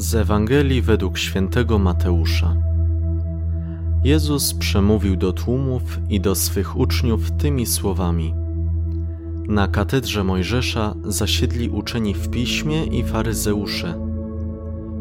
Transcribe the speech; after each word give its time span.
Z 0.00 0.14
Ewangelii 0.14 0.82
według 0.82 1.18
świętego 1.18 1.78
Mateusza. 1.78 2.56
Jezus 4.04 4.54
przemówił 4.54 5.16
do 5.16 5.32
tłumów 5.32 5.82
i 6.10 6.20
do 6.20 6.34
swych 6.34 6.76
uczniów 6.76 7.30
tymi 7.30 7.66
słowami: 7.66 8.34
Na 9.48 9.68
katedrze 9.68 10.24
Mojżesza 10.24 10.94
zasiedli 11.04 11.68
uczeni 11.68 12.14
w 12.14 12.28
piśmie 12.28 12.84
i 12.84 13.04
faryzeusze. 13.04 13.94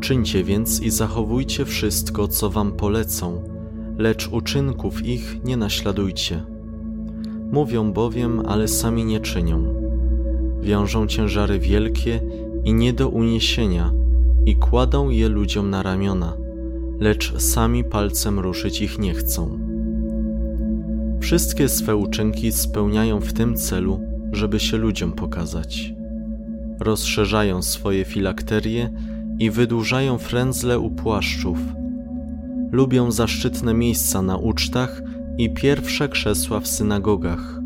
Czyńcie 0.00 0.44
więc 0.44 0.80
i 0.80 0.90
zachowujcie 0.90 1.64
wszystko, 1.64 2.28
co 2.28 2.50
wam 2.50 2.72
polecą, 2.72 3.42
lecz 3.98 4.28
uczynków 4.28 5.06
ich 5.06 5.44
nie 5.44 5.56
naśladujcie. 5.56 6.44
Mówią 7.52 7.92
bowiem, 7.92 8.42
ale 8.46 8.68
sami 8.68 9.04
nie 9.04 9.20
czynią. 9.20 9.74
Wiążą 10.60 11.06
ciężary 11.06 11.58
wielkie 11.58 12.20
i 12.64 12.74
nie 12.74 12.92
do 12.92 13.08
uniesienia 13.08 14.05
i 14.46 14.56
kładą 14.56 15.10
je 15.10 15.28
ludziom 15.28 15.70
na 15.70 15.82
ramiona, 15.82 16.36
lecz 17.00 17.40
sami 17.40 17.84
palcem 17.84 18.38
ruszyć 18.38 18.82
ich 18.82 18.98
nie 18.98 19.14
chcą. 19.14 19.58
Wszystkie 21.20 21.68
swe 21.68 21.96
uczynki 21.96 22.52
spełniają 22.52 23.20
w 23.20 23.32
tym 23.32 23.56
celu, 23.56 24.00
żeby 24.32 24.60
się 24.60 24.76
ludziom 24.76 25.12
pokazać. 25.12 25.94
Rozszerzają 26.80 27.62
swoje 27.62 28.04
filakterie 28.04 28.90
i 29.38 29.50
wydłużają 29.50 30.18
frędzle 30.18 30.78
u 30.78 30.90
płaszczów. 30.90 31.58
Lubią 32.72 33.10
zaszczytne 33.10 33.74
miejsca 33.74 34.22
na 34.22 34.36
ucztach 34.36 35.02
i 35.38 35.50
pierwsze 35.50 36.08
krzesła 36.08 36.60
w 36.60 36.66
synagogach. 36.66 37.60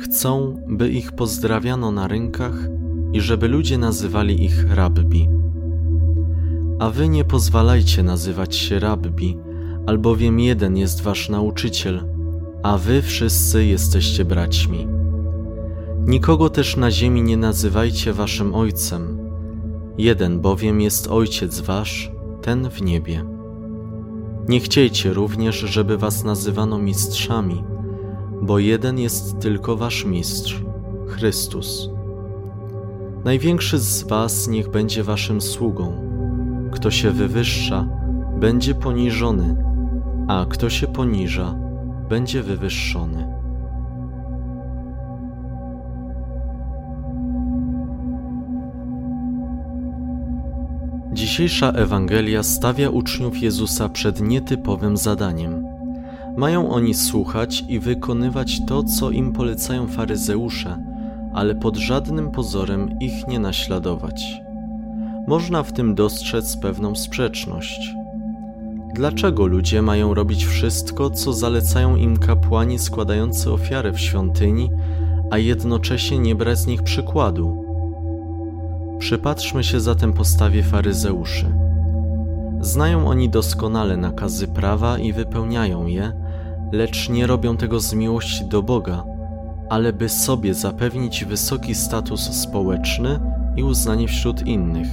Chcą, 0.00 0.56
by 0.68 0.88
ich 0.90 1.12
pozdrawiano 1.12 1.92
na 1.92 2.08
rynkach 2.08 2.68
i 3.14 3.20
żeby 3.20 3.48
ludzie 3.48 3.78
nazywali 3.78 4.44
ich 4.44 4.72
rabbi. 4.74 5.28
A 6.78 6.90
wy 6.90 7.08
nie 7.08 7.24
pozwalajcie 7.24 8.02
nazywać 8.02 8.56
się 8.56 8.78
rabbi, 8.78 9.36
albowiem 9.86 10.40
jeden 10.40 10.76
jest 10.76 11.02
wasz 11.02 11.28
nauczyciel, 11.28 12.04
a 12.62 12.78
wy 12.78 13.02
wszyscy 13.02 13.64
jesteście 13.64 14.24
braćmi. 14.24 14.88
Nikogo 16.06 16.48
też 16.50 16.76
na 16.76 16.90
ziemi 16.90 17.22
nie 17.22 17.36
nazywajcie 17.36 18.12
waszym 18.12 18.54
ojcem. 18.54 19.18
Jeden 19.98 20.40
bowiem 20.40 20.80
jest 20.80 21.08
ojciec 21.08 21.60
wasz, 21.60 22.12
ten 22.42 22.70
w 22.70 22.82
niebie. 22.82 23.24
Nie 24.48 24.60
chciejcie 24.60 25.12
również, 25.12 25.56
żeby 25.56 25.98
was 25.98 26.24
nazywano 26.24 26.78
mistrzami, 26.78 27.64
bo 28.42 28.58
jeden 28.58 28.98
jest 28.98 29.38
tylko 29.38 29.76
wasz 29.76 30.04
mistrz, 30.04 30.62
Chrystus. 31.06 31.93
Największy 33.24 33.78
z 33.78 34.02
was 34.02 34.48
niech 34.48 34.70
będzie 34.70 35.02
waszym 35.02 35.40
sługą. 35.40 35.92
Kto 36.72 36.90
się 36.90 37.10
wywyższa, 37.10 37.86
będzie 38.40 38.74
poniżony, 38.74 39.56
a 40.28 40.46
kto 40.48 40.70
się 40.70 40.86
poniża, 40.86 41.54
będzie 42.08 42.42
wywyższony. 42.42 43.34
Dzisiejsza 51.12 51.72
Ewangelia 51.72 52.42
stawia 52.42 52.90
uczniów 52.90 53.42
Jezusa 53.42 53.88
przed 53.88 54.20
nietypowym 54.20 54.96
zadaniem. 54.96 55.64
Mają 56.36 56.70
oni 56.70 56.94
słuchać 56.94 57.64
i 57.68 57.78
wykonywać 57.78 58.66
to, 58.66 58.82
co 58.82 59.10
im 59.10 59.32
polecają 59.32 59.86
faryzeusze 59.86 60.93
ale 61.34 61.54
pod 61.54 61.76
żadnym 61.76 62.30
pozorem 62.30 62.98
ich 63.00 63.26
nie 63.28 63.38
naśladować. 63.38 64.40
Można 65.26 65.62
w 65.62 65.72
tym 65.72 65.94
dostrzec 65.94 66.56
pewną 66.56 66.94
sprzeczność. 66.94 67.94
Dlaczego 68.94 69.46
ludzie 69.46 69.82
mają 69.82 70.14
robić 70.14 70.46
wszystko, 70.46 71.10
co 71.10 71.32
zalecają 71.32 71.96
im 71.96 72.16
kapłani 72.16 72.78
składający 72.78 73.52
ofiary 73.52 73.92
w 73.92 74.00
świątyni, 74.00 74.70
a 75.30 75.38
jednocześnie 75.38 76.18
nie 76.18 76.34
brać 76.34 76.58
z 76.58 76.66
nich 76.66 76.82
przykładu? 76.82 77.64
Przypatrzmy 78.98 79.64
się 79.64 79.80
zatem 79.80 80.12
postawie 80.12 80.62
faryzeuszy. 80.62 81.54
Znają 82.60 83.08
oni 83.08 83.28
doskonale 83.28 83.96
nakazy 83.96 84.48
prawa 84.48 84.98
i 84.98 85.12
wypełniają 85.12 85.86
je, 85.86 86.12
lecz 86.72 87.08
nie 87.08 87.26
robią 87.26 87.56
tego 87.56 87.80
z 87.80 87.94
miłości 87.94 88.44
do 88.44 88.62
Boga, 88.62 89.13
ale 89.74 89.92
by 89.92 90.08
sobie 90.08 90.54
zapewnić 90.54 91.24
wysoki 91.24 91.74
status 91.74 92.20
społeczny 92.20 93.20
i 93.56 93.62
uznanie 93.62 94.08
wśród 94.08 94.46
innych. 94.46 94.88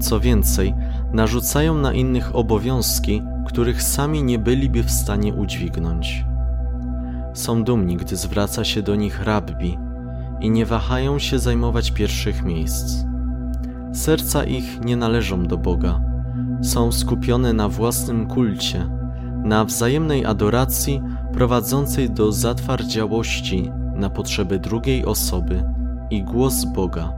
Co 0.00 0.20
więcej, 0.20 0.74
narzucają 1.12 1.74
na 1.74 1.92
innych 1.92 2.36
obowiązki, 2.36 3.22
których 3.46 3.82
sami 3.82 4.22
nie 4.22 4.38
byliby 4.38 4.82
w 4.82 4.90
stanie 4.90 5.34
udźwignąć. 5.34 6.24
Są 7.34 7.64
dumni, 7.64 7.96
gdy 7.96 8.16
zwraca 8.16 8.64
się 8.64 8.82
do 8.82 8.96
nich 8.96 9.24
rabbi 9.24 9.78
i 10.40 10.50
nie 10.50 10.66
wahają 10.66 11.18
się 11.18 11.38
zajmować 11.38 11.90
pierwszych 11.90 12.42
miejsc. 12.42 13.04
Serca 13.92 14.44
ich 14.44 14.80
nie 14.84 14.96
należą 14.96 15.46
do 15.46 15.58
Boga, 15.58 16.00
są 16.62 16.92
skupione 16.92 17.52
na 17.52 17.68
własnym 17.68 18.26
kulcie 18.26 18.97
na 19.44 19.64
wzajemnej 19.64 20.24
adoracji 20.24 21.02
prowadzącej 21.32 22.10
do 22.10 22.32
zatwardziałości 22.32 23.70
na 23.94 24.10
potrzeby 24.10 24.58
drugiej 24.58 25.04
osoby 25.04 25.64
i 26.10 26.22
głos 26.22 26.64
Boga. 26.64 27.12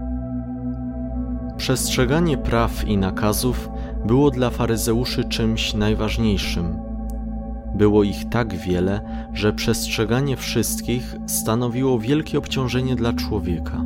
Przestrzeganie 1.57 2.39
praw 2.39 2.89
i 2.89 2.97
nakazów 2.97 3.71
było 4.07 4.31
dla 4.31 4.51
faryzeuszy 4.51 5.25
czymś 5.25 5.75
najważniejszym. 5.75 6.79
Było 7.75 8.03
ich 8.03 8.29
tak 8.29 8.55
wiele, 8.55 9.01
że 9.33 9.53
przestrzeganie 9.53 10.37
wszystkich 10.37 11.17
stanowiło 11.27 11.99
wielkie 11.99 12.39
obciążenie 12.39 12.97
dla 12.97 13.13
człowieka. 13.13 13.85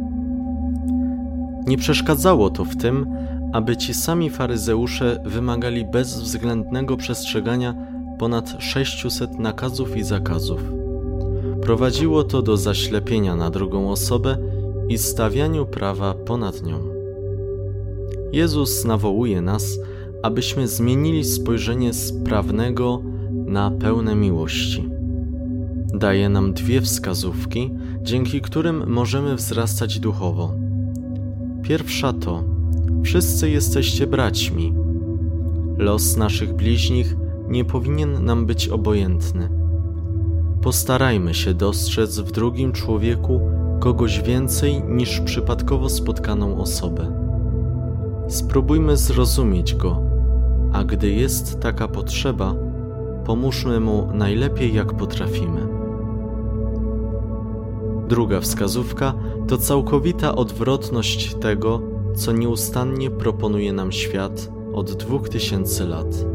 Nie 1.67 1.79
przeszkadzało 1.79 2.51
to 2.51 2.65
w 2.65 2.77
tym, 2.77 3.17
aby 3.53 3.77
ci 3.77 3.95
sami 3.95 4.31
faryzeusze 4.31 5.21
wymagali 5.25 5.85
bezwzględnego 5.85 6.97
przestrzegania 6.97 7.75
ponad 8.19 8.57
600 8.59 9.39
nakazów 9.39 9.97
i 9.97 10.03
zakazów. 10.03 10.61
Prowadziło 11.63 12.25
to 12.25 12.43
do 12.43 12.57
zaślepienia 12.57 13.37
na 13.37 13.51
drugą 13.51 13.91
osobę 13.91 14.37
i 14.89 14.99
stawianiu 14.99 15.67
prawa 15.67 16.15
ponad 16.15 16.63
nią. 16.63 16.79
Jezus 18.33 18.85
nawołuje 18.85 19.41
nas, 19.41 19.79
abyśmy 20.23 20.69
zmienili 20.69 21.25
spojrzenie 21.25 21.93
z 21.93 22.13
prawnego 22.25 23.03
na 23.47 23.71
pełne 23.71 24.15
miłości. 24.15 24.89
Daje 25.95 26.29
nam 26.29 26.53
dwie 26.53 26.81
wskazówki, 26.81 27.71
dzięki 28.03 28.41
którym 28.41 28.91
możemy 28.91 29.37
wzrastać 29.37 29.99
duchowo. 29.99 30.55
Pierwsza 31.63 32.13
to: 32.13 32.45
Wszyscy 33.05 33.51
jesteście 33.51 34.07
braćmi. 34.07 34.75
Los 35.79 36.17
naszych 36.17 36.55
bliźnich 36.55 37.17
nie 37.49 37.65
powinien 37.65 38.25
nam 38.25 38.47
być 38.47 38.69
obojętny. 38.69 39.49
Postarajmy 40.63 41.35
się 41.35 41.55
dostrzec 41.55 42.19
w 42.21 42.33
drugim 42.33 42.73
człowieku 42.73 43.41
kogoś 43.81 44.23
więcej 44.23 44.83
niż 44.85 45.21
przypadkowo 45.21 45.89
spotkaną 45.89 46.59
osobę. 46.61 47.13
Spróbujmy 48.29 48.97
zrozumieć 48.97 49.75
go, 49.75 50.01
a 50.73 50.85
gdy 50.85 51.11
jest 51.11 51.61
taka 51.61 51.89
potrzeba, 51.89 52.55
pomóżmy 53.25 53.81
mu 53.81 54.09
najlepiej 54.15 54.75
jak 54.75 54.93
potrafimy. 54.93 55.69
Druga 58.09 58.41
wskazówka 58.41 59.15
to 59.49 59.59
całkowita 59.59 60.35
odwrotność 60.35 61.35
tego, 61.35 61.81
co 62.17 62.33
nieustannie 62.33 63.11
proponuje 63.11 63.73
nam 63.73 63.93
świat 63.93 64.51
od 64.75 64.93
dwóch 64.93 65.29
tysięcy 65.29 65.87
lat 65.87 66.34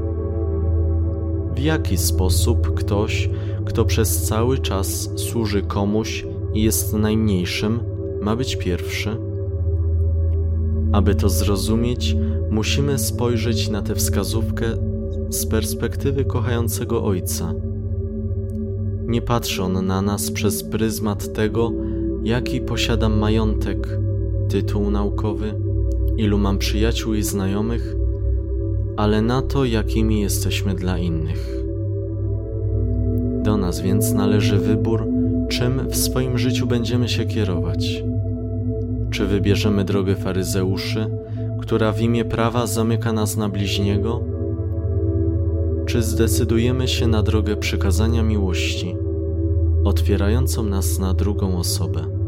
w 1.60 1.62
jaki 1.62 1.98
sposób 1.98 2.74
ktoś, 2.74 3.30
kto 3.66 3.86
przez 3.86 4.24
cały 4.24 4.58
czas 4.58 5.10
służy 5.16 5.62
komuś 5.62 6.26
i 6.54 6.64
jest 6.64 6.94
najmniejszym, 6.94 7.80
ma 8.22 8.36
być 8.36 8.56
pierwszy? 8.56 9.18
Aby 10.92 11.16
to 11.16 11.30
zrozumieć, 11.30 12.16
musimy 12.50 12.98
spojrzeć 12.98 13.70
na 13.70 13.82
tę 13.82 13.96
wskazówkę 13.96 14.66
z 15.30 15.46
perspektywy 15.46 16.26
kochającego 16.26 17.06
Ojca. 17.06 17.54
Nie 19.08 19.22
patrzy 19.22 19.64
on 19.64 19.86
na 19.86 20.02
nas 20.02 20.32
przez 20.32 20.64
pryzmat 20.64 21.34
tego, 21.34 21.72
jaki 22.24 22.62
posiadam 22.62 23.18
majątek, 23.18 24.00
tytuł 24.50 24.92
naukowy, 24.92 25.54
ilu 26.18 26.38
mam 26.38 26.58
przyjaciół 26.58 27.14
i 27.14 27.24
znajomych, 27.24 27.99
ale 29.00 29.22
na 29.22 29.42
to, 29.42 29.66
jakimi 29.66 30.22
jesteśmy 30.22 30.76
dla 30.76 30.98
innych. 30.98 31.64
Do 33.44 33.58
nas 33.58 33.82
więc 33.82 34.14
należy 34.14 34.58
wybór, 34.58 35.08
czym 35.50 35.90
w 35.90 35.96
swoim 35.96 36.38
życiu 36.38 36.68
będziemy 36.68 37.10
się 37.10 37.26
kierować. 37.26 38.04
Czy 39.12 39.26
wybierzemy 39.26 39.84
drogę 39.84 40.16
faryzeuszy, 40.16 41.10
która 41.62 41.92
w 41.92 42.02
imię 42.02 42.26
prawa 42.26 42.68
zamyka 42.68 43.14
nas 43.14 43.38
na 43.38 43.50
bliźniego? 43.50 44.24
Czy 45.86 46.02
zdecydujemy 46.02 46.88
się 46.88 47.08
na 47.08 47.24
drogę 47.24 47.56
przykazania 47.56 48.24
miłości, 48.24 48.96
otwierającą 49.84 50.64
nas 50.64 51.00
na 51.00 51.14
drugą 51.14 51.58
osobę? 51.58 52.19